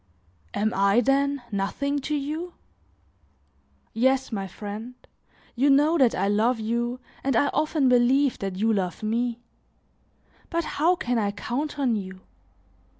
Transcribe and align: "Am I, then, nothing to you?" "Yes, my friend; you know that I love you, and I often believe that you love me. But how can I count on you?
"Am 0.55 0.73
I, 0.73 0.99
then, 0.99 1.43
nothing 1.51 1.99
to 1.99 2.15
you?" 2.15 2.53
"Yes, 3.93 4.31
my 4.31 4.47
friend; 4.47 4.95
you 5.55 5.69
know 5.69 5.95
that 5.99 6.15
I 6.15 6.27
love 6.27 6.59
you, 6.59 6.99
and 7.23 7.35
I 7.35 7.49
often 7.49 7.87
believe 7.87 8.39
that 8.39 8.55
you 8.55 8.73
love 8.73 9.03
me. 9.03 9.41
But 10.49 10.63
how 10.63 10.95
can 10.95 11.19
I 11.19 11.29
count 11.29 11.77
on 11.77 11.95
you? 11.95 12.21